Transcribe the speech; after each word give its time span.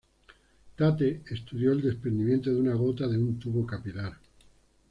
Tate 0.77 1.21
estudió 1.29 1.73
el 1.73 1.83
desprendimiento 1.83 2.49
de 2.49 2.59
una 2.59 2.73
gota 2.73 3.07
de 3.07 3.19
un 3.19 3.37
tubo 3.37 3.67
capilar. 3.67 4.13